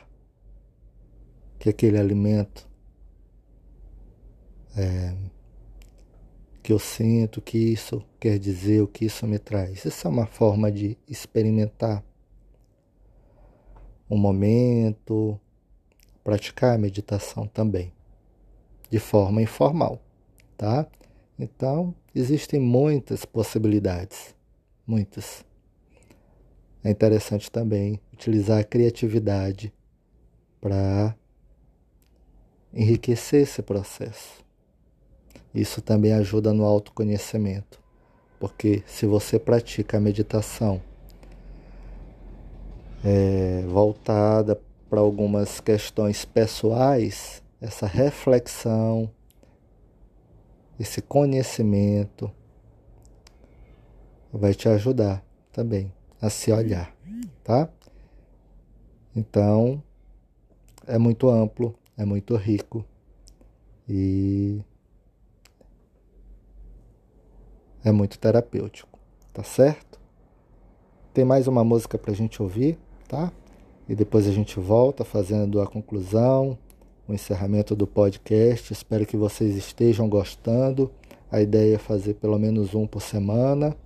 que 1.58 1.68
aquele 1.68 1.98
alimento 1.98 2.68
é, 4.76 5.14
que 6.62 6.72
eu 6.72 6.78
sinto, 6.78 7.40
que 7.40 7.58
isso 7.58 8.04
quer 8.18 8.38
dizer, 8.38 8.80
o 8.82 8.86
que 8.86 9.04
isso 9.04 9.26
me 9.26 9.38
traz. 9.38 9.84
Isso 9.84 10.06
é 10.06 10.10
uma 10.10 10.26
forma 10.26 10.70
de 10.70 10.96
experimentar 11.08 12.04
um 14.08 14.16
momento, 14.16 15.38
praticar 16.22 16.74
a 16.74 16.78
meditação 16.78 17.46
também, 17.46 17.92
de 18.90 18.98
forma 18.98 19.42
informal, 19.42 20.00
tá? 20.56 20.86
Então, 21.38 21.94
existem 22.14 22.60
muitas 22.60 23.24
possibilidades, 23.24 24.34
muitas. 24.86 25.44
É 26.84 26.90
interessante 26.90 27.50
também 27.50 28.00
utilizar 28.12 28.60
a 28.60 28.64
criatividade 28.64 29.72
para 30.60 31.14
enriquecer 32.72 33.42
esse 33.42 33.62
processo. 33.62 34.44
Isso 35.54 35.80
também 35.82 36.12
ajuda 36.12 36.52
no 36.52 36.64
autoconhecimento, 36.64 37.80
porque 38.38 38.82
se 38.86 39.06
você 39.06 39.38
pratica 39.38 39.96
a 39.96 40.00
meditação 40.00 40.80
é, 43.04 43.64
voltada 43.66 44.60
para 44.90 44.98
algumas 44.98 45.60
questões 45.60 46.24
pessoais, 46.24 47.44
essa 47.60 47.86
reflexão, 47.86 49.08
esse 50.80 51.00
conhecimento 51.00 52.28
vai 54.32 54.52
te 54.52 54.68
ajudar 54.68 55.24
também 55.52 55.92
a 56.20 56.28
se 56.28 56.50
olhar, 56.50 56.92
tá? 57.44 57.68
Então, 59.14 59.80
é 60.86 60.98
muito 60.98 61.30
amplo, 61.30 61.78
é 61.96 62.04
muito 62.04 62.34
rico 62.34 62.84
e 63.88 64.60
é 67.84 67.92
muito 67.92 68.18
terapêutico, 68.18 68.98
tá 69.32 69.44
certo? 69.44 70.00
Tem 71.14 71.24
mais 71.24 71.46
uma 71.46 71.62
música 71.62 71.96
para 71.96 72.10
a 72.10 72.14
gente 72.14 72.42
ouvir, 72.42 72.76
tá? 73.06 73.32
E 73.90 73.94
depois 73.96 74.28
a 74.28 74.30
gente 74.30 74.60
volta 74.60 75.04
fazendo 75.04 75.60
a 75.60 75.66
conclusão, 75.66 76.56
o 77.08 77.12
encerramento 77.12 77.74
do 77.74 77.88
podcast. 77.88 78.72
Espero 78.72 79.04
que 79.04 79.16
vocês 79.16 79.56
estejam 79.56 80.08
gostando. 80.08 80.92
A 81.28 81.42
ideia 81.42 81.74
é 81.74 81.78
fazer 81.78 82.14
pelo 82.14 82.38
menos 82.38 82.72
um 82.72 82.86
por 82.86 83.02
semana. 83.02 83.76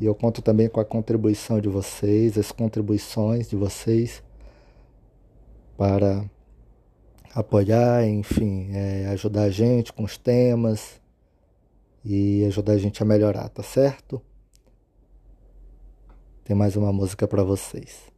E 0.00 0.06
eu 0.06 0.12
conto 0.12 0.42
também 0.42 0.68
com 0.68 0.80
a 0.80 0.84
contribuição 0.84 1.60
de 1.60 1.68
vocês, 1.68 2.36
as 2.36 2.50
contribuições 2.50 3.48
de 3.48 3.54
vocês 3.54 4.24
para 5.76 6.28
apoiar, 7.32 8.08
enfim, 8.08 8.70
é, 8.72 9.06
ajudar 9.06 9.42
a 9.42 9.50
gente 9.50 9.92
com 9.92 10.02
os 10.02 10.16
temas 10.16 11.00
e 12.04 12.44
ajudar 12.46 12.72
a 12.72 12.78
gente 12.78 13.00
a 13.00 13.06
melhorar, 13.06 13.48
tá 13.50 13.62
certo? 13.62 14.20
Tem 16.42 16.56
mais 16.56 16.74
uma 16.74 16.92
música 16.92 17.28
para 17.28 17.44
vocês. 17.44 18.17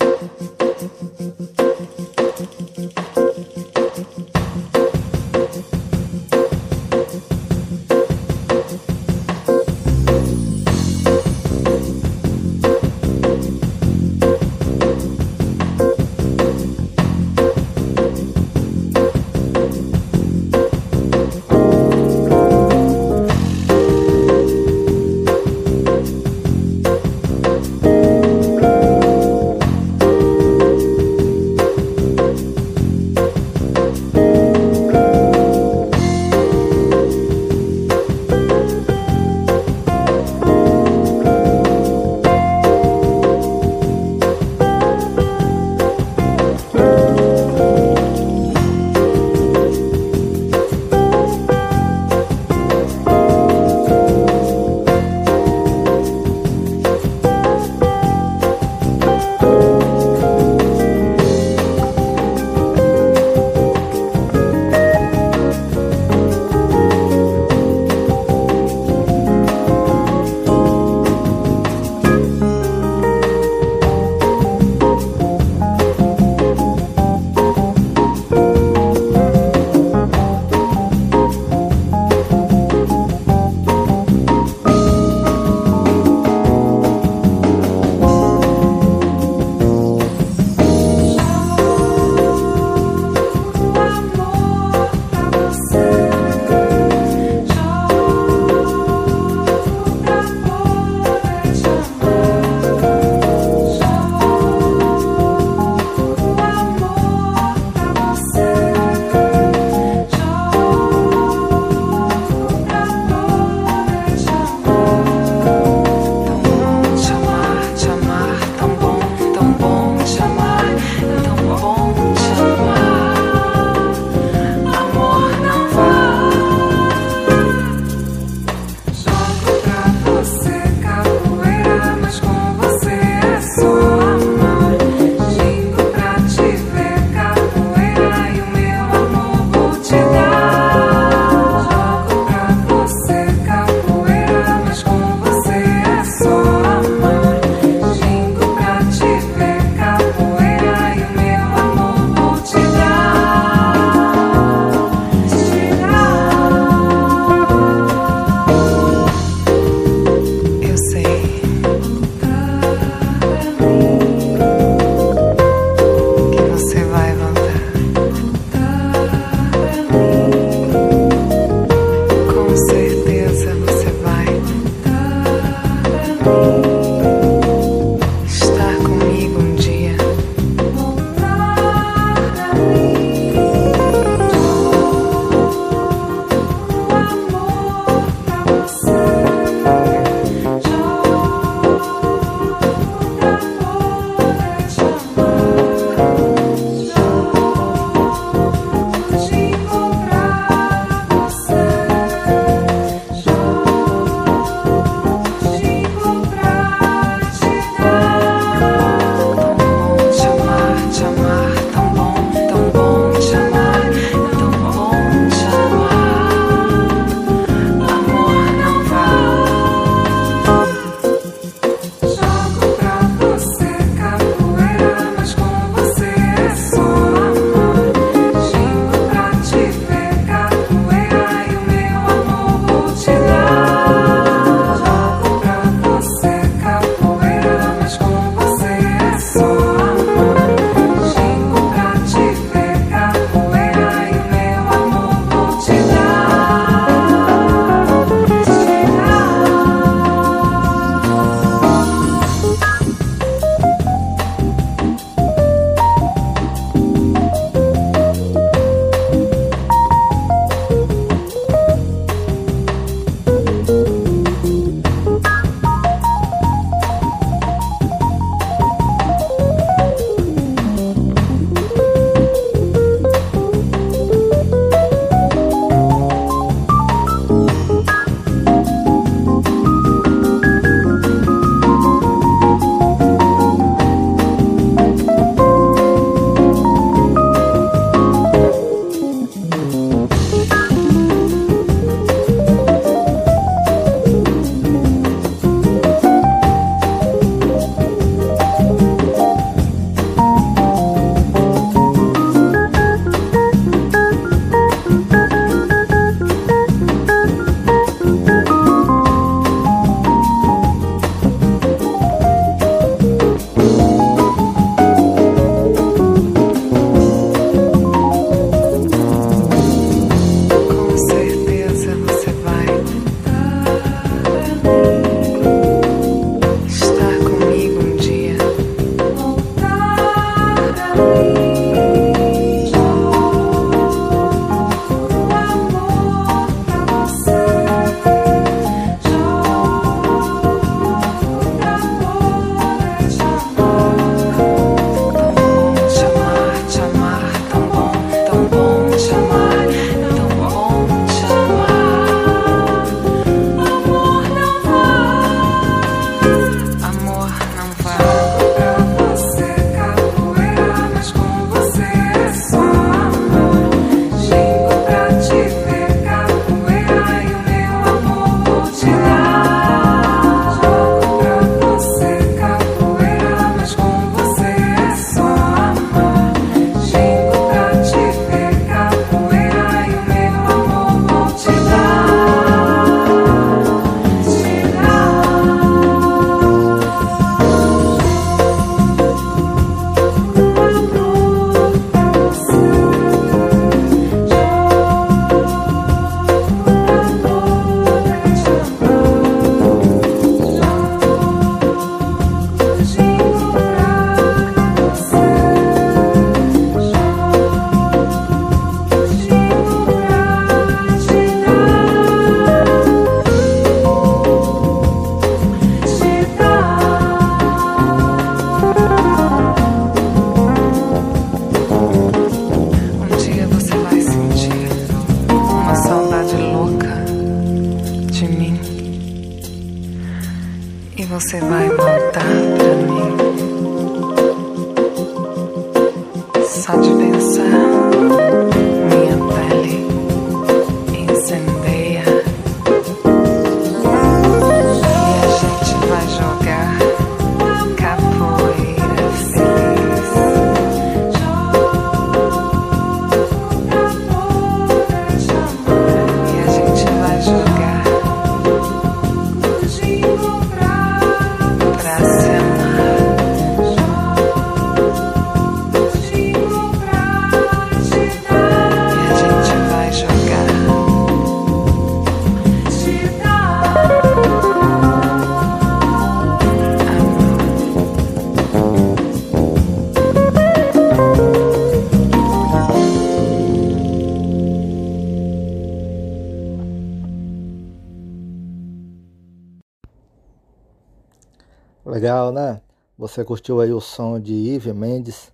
Legal, 491.91 492.31
né? 492.31 492.61
Você 492.97 493.21
curtiu 493.21 493.59
aí 493.59 493.73
o 493.73 493.81
som 493.81 494.17
de 494.17 494.49
Eve 494.55 494.71
Mendes, 494.71 495.29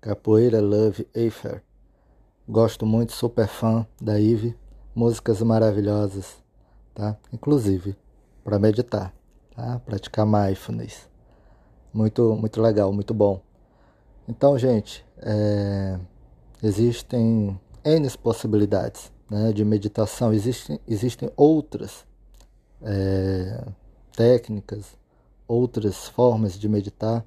Capoeira 0.00 0.60
Love 0.60 1.04
Affair. 1.12 1.64
Gosto 2.48 2.86
muito, 2.86 3.10
super 3.10 3.48
fã 3.48 3.84
da 4.00 4.20
Eve, 4.20 4.56
músicas 4.94 5.42
maravilhosas, 5.42 6.36
tá? 6.94 7.16
Inclusive 7.32 7.96
para 8.44 8.56
meditar, 8.56 9.12
tá? 9.52 9.80
Praticar 9.80 10.24
mindfulness. 10.24 11.08
Muito, 11.92 12.36
muito 12.36 12.62
legal, 12.62 12.92
muito 12.92 13.12
bom. 13.12 13.42
Então, 14.28 14.56
gente, 14.56 15.04
é, 15.18 15.98
existem 16.62 17.60
N 17.84 18.10
possibilidades 18.22 19.10
né, 19.28 19.52
de 19.52 19.64
meditação, 19.64 20.32
existem, 20.32 20.78
existem 20.86 21.32
outras 21.36 22.06
é, 22.80 23.64
técnicas, 24.16 24.96
outras 25.46 26.08
formas 26.08 26.58
de 26.58 26.68
meditar. 26.68 27.24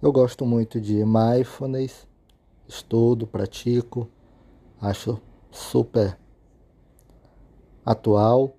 Eu 0.00 0.12
gosto 0.12 0.44
muito 0.44 0.80
de 0.80 1.04
mindfulness, 1.04 2.06
estudo, 2.66 3.26
pratico, 3.26 4.08
acho 4.80 5.20
super 5.50 6.18
atual 7.84 8.56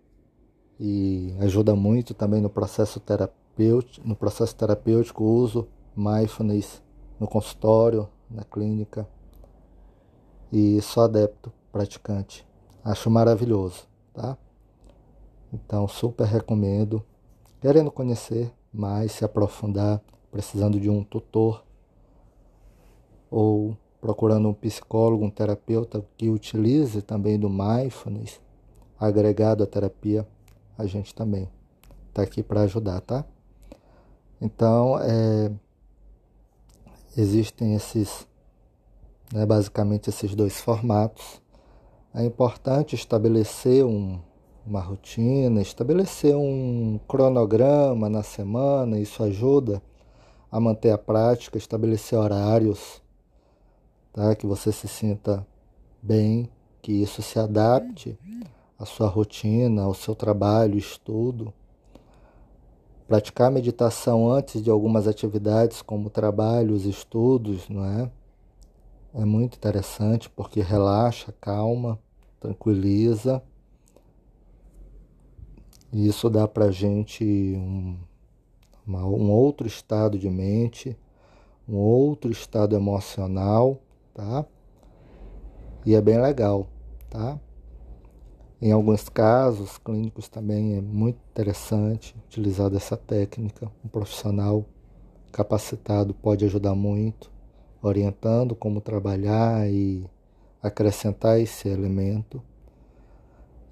e 0.80 1.36
ajuda 1.40 1.76
muito 1.76 2.14
também 2.14 2.42
no 2.42 2.50
processo 2.50 3.00
terapêutico, 3.00 4.08
no 4.08 4.16
processo 4.16 4.56
terapêutico 4.56 5.24
uso 5.24 5.68
mindfulness 5.96 6.84
no 7.20 7.28
consultório, 7.28 8.10
na 8.30 8.44
clínica 8.44 9.08
e 10.52 10.82
sou 10.82 11.04
adepto, 11.04 11.52
praticante. 11.72 12.48
Acho 12.84 13.10
maravilhoso, 13.10 13.88
tá? 14.14 14.38
Então 15.52 15.88
super 15.88 16.26
recomendo. 16.26 17.04
Querendo 17.66 17.90
conhecer 17.90 18.54
mais, 18.72 19.14
se 19.14 19.26
aprofundar, 19.26 20.00
precisando 20.30 20.80
de 20.80 20.88
um 20.88 21.04
tutor 21.04 21.66
ou 23.28 23.76
procurando 24.00 24.48
um 24.48 24.54
psicólogo, 24.54 25.26
um 25.26 25.32
terapeuta 25.32 26.06
que 26.16 26.30
utilize 26.30 27.02
também 27.02 27.40
do 27.40 27.50
mindfulness 27.50 28.40
agregado 29.00 29.64
à 29.64 29.66
terapia, 29.66 30.28
a 30.78 30.86
gente 30.86 31.16
também 31.16 31.50
está 32.10 32.22
aqui 32.22 32.44
para 32.44 32.62
ajudar, 32.62 33.02
tá? 33.02 33.26
Então, 34.40 35.00
é, 35.00 35.52
existem 37.18 37.74
esses, 37.74 38.28
né, 39.34 39.44
basicamente 39.44 40.08
esses 40.08 40.36
dois 40.36 40.62
formatos. 40.62 41.42
É 42.14 42.24
importante 42.24 42.94
estabelecer 42.94 43.84
um, 43.84 44.22
uma 44.66 44.82
rotina, 44.82 45.62
estabelecer 45.62 46.36
um 46.36 47.00
cronograma 47.08 48.10
na 48.10 48.24
semana, 48.24 49.00
isso 49.00 49.24
ajuda 49.24 49.82
a 50.52 50.60
manter 50.60 50.92
a 50.92 50.98
prática, 50.98 51.58
estabelecer 51.58 52.18
horários, 52.18 53.02
tá? 54.12 54.36
que 54.36 54.48
você 54.48 54.72
se 54.72 54.88
sinta 54.88 55.46
bem, 56.02 56.50
que 56.82 56.92
isso 56.92 57.22
se 57.22 57.38
adapte 57.38 58.18
à 58.80 58.86
sua 58.86 59.08
rotina, 59.08 59.84
ao 59.84 59.94
seu 59.94 60.16
trabalho, 60.16 60.78
estudo. 60.78 61.54
Praticar 63.08 63.52
meditação 63.52 64.32
antes 64.32 64.64
de 64.64 64.70
algumas 64.70 65.08
atividades, 65.08 65.82
como 65.82 66.10
trabalhos, 66.10 66.86
estudos, 66.86 67.70
não 67.70 67.86
é? 67.86 68.10
É 69.14 69.24
muito 69.24 69.56
interessante 69.56 70.30
porque 70.30 70.60
relaxa, 70.60 71.34
calma, 71.40 72.00
tranquiliza. 72.40 73.42
E 75.96 76.10
isso 76.10 76.30
dá 76.30 76.46
para 76.46 76.72
gente 76.72 77.24
um, 77.24 77.98
uma, 78.86 79.06
um 79.06 79.32
outro 79.32 79.66
estado 79.66 80.20
de 80.20 80.30
mente, 80.30 80.94
um 81.66 81.78
outro 81.78 82.30
estado 82.30 82.76
emocional, 82.76 83.82
tá? 84.14 84.46
E 85.86 85.96
é 85.96 86.02
bem 86.02 86.22
legal, 86.22 86.68
tá? 87.10 87.40
Em 88.62 88.74
alguns 88.74 89.08
casos 89.08 89.78
clínicos 89.78 90.28
também 90.28 90.76
é 90.76 90.82
muito 90.82 91.18
interessante 91.32 92.14
utilizar 92.26 92.76
essa 92.76 92.98
técnica. 92.98 93.72
Um 93.82 93.88
profissional 93.88 94.66
capacitado 95.32 96.14
pode 96.14 96.44
ajudar 96.44 96.76
muito, 96.76 97.32
orientando 97.82 98.54
como 98.54 98.82
trabalhar 98.82 99.66
e 99.72 100.04
acrescentar 100.62 101.40
esse 101.40 101.70
elemento. 101.70 102.44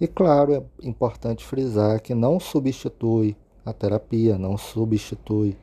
E 0.03 0.07
claro, 0.07 0.53
é 0.53 0.85
importante 0.85 1.45
frisar 1.45 2.01
que 2.01 2.13
não 2.13 2.37
substitui 2.37 3.37
a 3.65 3.71
terapia, 3.71 4.37
não 4.37 4.57
substitui 4.57 5.55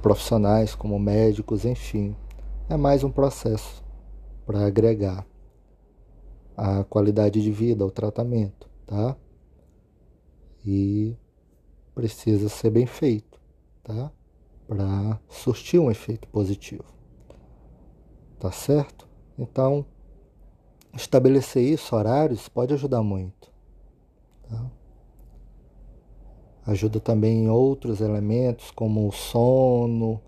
profissionais 0.00 0.74
como 0.74 0.98
médicos, 0.98 1.66
enfim. 1.66 2.16
É 2.66 2.78
mais 2.78 3.04
um 3.04 3.10
processo 3.10 3.84
para 4.46 4.64
agregar 4.66 5.26
a 6.56 6.82
qualidade 6.84 7.42
de 7.42 7.52
vida 7.52 7.84
ao 7.84 7.90
tratamento, 7.90 8.70
tá? 8.86 9.14
E 10.64 11.14
precisa 11.94 12.48
ser 12.48 12.70
bem 12.70 12.86
feito, 12.86 13.38
tá? 13.84 14.10
Para 14.66 15.20
surtir 15.28 15.78
um 15.78 15.90
efeito 15.90 16.26
positivo. 16.28 16.86
Tá 18.38 18.50
certo? 18.50 19.06
Então, 19.38 19.84
estabelecer 20.94 21.62
isso, 21.62 21.94
horários, 21.94 22.48
pode 22.48 22.74
ajudar 22.74 23.02
muito. 23.02 23.50
Tá? 24.48 24.70
Ajuda 26.66 27.00
também 27.00 27.44
em 27.44 27.48
outros 27.48 28.00
elementos, 28.00 28.70
como 28.70 29.08
o 29.08 29.12
sono, 29.12 30.20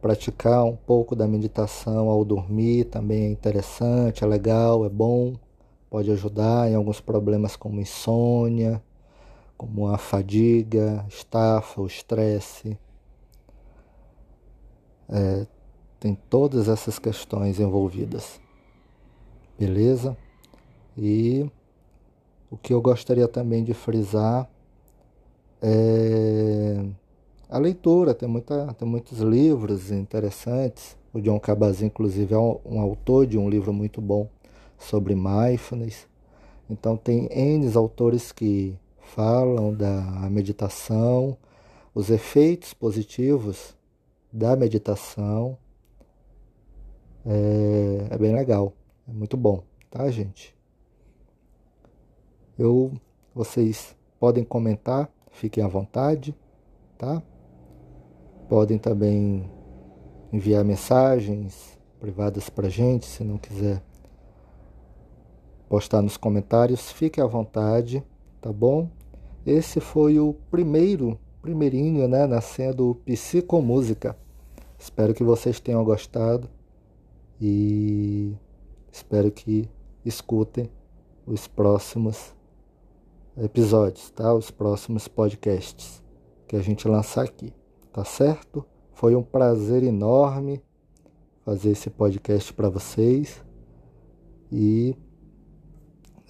praticar 0.00 0.64
um 0.64 0.76
pouco 0.76 1.14
da 1.16 1.26
meditação 1.26 2.08
ao 2.08 2.24
dormir 2.24 2.84
também 2.84 3.24
é 3.24 3.30
interessante, 3.30 4.22
é 4.22 4.26
legal, 4.26 4.84
é 4.84 4.88
bom, 4.88 5.34
pode 5.90 6.10
ajudar 6.10 6.70
em 6.70 6.74
alguns 6.74 7.00
problemas 7.00 7.56
como 7.56 7.80
insônia, 7.80 8.82
como 9.56 9.88
a 9.88 9.98
fadiga, 9.98 11.04
estafa, 11.08 11.80
o 11.80 11.86
estresse. 11.86 12.78
É, 15.08 15.46
tem 15.98 16.14
todas 16.14 16.68
essas 16.68 16.98
questões 16.98 17.58
envolvidas. 17.58 18.40
Beleza? 19.58 20.16
E 20.96 21.50
o 22.48 22.56
que 22.56 22.72
eu 22.72 22.80
gostaria 22.80 23.26
também 23.26 23.64
de 23.64 23.74
frisar 23.74 24.48
é 25.60 26.84
a 27.48 27.58
leitura. 27.58 28.14
Tem, 28.14 28.28
muita, 28.28 28.72
tem 28.74 28.86
muitos 28.86 29.18
livros 29.18 29.90
interessantes. 29.90 30.96
O 31.12 31.20
John 31.20 31.40
Cabazin, 31.40 31.86
inclusive, 31.86 32.34
é 32.34 32.38
um, 32.38 32.80
autor 32.80 33.26
de 33.26 33.36
um 33.36 33.50
livro 33.50 33.72
muito 33.72 34.00
bom 34.00 34.28
sobre 34.78 35.14
mindfulness. 35.16 36.06
Então, 36.70 36.96
tem 36.96 37.28
N 37.32 37.68
autores 37.74 38.30
que 38.30 38.76
falam 39.00 39.74
da 39.74 40.28
meditação, 40.30 41.36
os 41.94 42.10
efeitos 42.10 42.74
positivos 42.74 43.74
da 44.32 44.54
meditação. 44.54 45.56
É, 47.26 48.08
é 48.10 48.18
bem 48.18 48.34
legal. 48.34 48.72
É 49.08 49.12
muito 49.12 49.36
bom, 49.36 49.62
tá, 49.90 50.10
gente? 50.10 50.54
Eu, 52.58 52.92
vocês 53.34 53.96
podem 54.20 54.44
comentar 54.44 55.10
fiquem 55.38 55.62
à 55.62 55.68
vontade, 55.68 56.34
tá? 56.98 57.22
Podem 58.48 58.76
também 58.76 59.48
enviar 60.32 60.64
mensagens 60.64 61.78
privadas 62.00 62.48
para 62.48 62.68
gente, 62.68 63.06
se 63.06 63.24
não 63.24 63.38
quiser 63.38 63.82
postar 65.68 66.02
nos 66.02 66.16
comentários, 66.16 66.90
fique 66.90 67.20
à 67.20 67.26
vontade, 67.26 68.02
tá 68.40 68.52
bom? 68.52 68.88
Esse 69.46 69.80
foi 69.80 70.18
o 70.18 70.34
primeiro, 70.50 71.18
primeirinho, 71.40 72.08
né, 72.08 72.26
nascendo 72.26 73.00
Psicomúsica. 73.04 74.16
Espero 74.78 75.14
que 75.14 75.22
vocês 75.22 75.60
tenham 75.60 75.84
gostado 75.84 76.48
e 77.40 78.34
espero 78.98 79.30
que 79.30 79.70
escutem 80.04 80.70
os 81.24 81.46
próximos 81.46 82.34
episódios, 83.36 84.10
tá? 84.10 84.34
Os 84.34 84.50
próximos 84.50 85.06
podcasts 85.06 86.02
que 86.48 86.56
a 86.56 86.60
gente 86.60 86.88
lançar 86.88 87.24
aqui, 87.24 87.52
tá 87.92 88.04
certo? 88.04 88.64
Foi 88.92 89.14
um 89.14 89.22
prazer 89.22 89.84
enorme 89.84 90.60
fazer 91.44 91.70
esse 91.70 91.88
podcast 91.88 92.52
para 92.52 92.68
vocês 92.68 93.42
e 94.50 94.96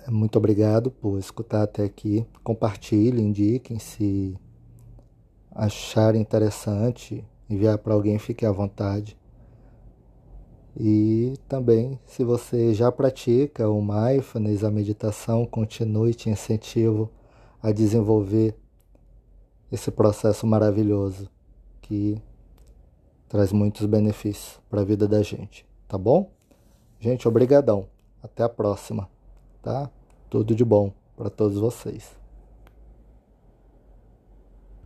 muito 0.06 0.36
obrigado 0.36 0.90
por 0.90 1.18
escutar 1.18 1.62
até 1.62 1.84
aqui. 1.84 2.26
Compartilhem, 2.44 3.28
indiquem 3.28 3.78
se 3.78 4.38
acharem 5.50 6.20
interessante, 6.20 7.24
enviar 7.48 7.78
para 7.78 7.94
alguém, 7.94 8.18
fique 8.18 8.44
à 8.44 8.52
vontade. 8.52 9.17
E 10.80 11.34
também, 11.48 11.98
se 12.06 12.22
você 12.22 12.72
já 12.72 12.92
pratica 12.92 13.68
o 13.68 13.82
mindfulness, 13.82 14.62
a 14.62 14.70
meditação, 14.70 15.44
continue, 15.44 16.14
te 16.14 16.30
incentivo 16.30 17.10
a 17.60 17.72
desenvolver 17.72 18.54
esse 19.72 19.90
processo 19.90 20.46
maravilhoso 20.46 21.28
que 21.82 22.22
traz 23.28 23.52
muitos 23.52 23.86
benefícios 23.86 24.60
para 24.70 24.82
a 24.82 24.84
vida 24.84 25.08
da 25.08 25.20
gente, 25.20 25.66
tá 25.88 25.98
bom? 25.98 26.30
Gente, 27.00 27.26
obrigadão. 27.26 27.88
Até 28.22 28.44
a 28.44 28.48
próxima, 28.48 29.08
tá? 29.60 29.90
Tudo 30.30 30.54
de 30.54 30.64
bom 30.64 30.92
para 31.16 31.28
todos 31.28 31.58
vocês. 31.58 32.16